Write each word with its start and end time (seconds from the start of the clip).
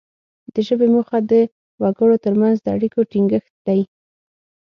د 0.53 0.55
ژبې 0.67 0.87
موخه 0.93 1.17
د 1.31 1.33
وګړو 1.81 2.15
ترمنځ 2.25 2.57
د 2.61 2.67
اړیکو 2.75 2.99
ټینګښت 3.11 3.53
دی 3.67 3.79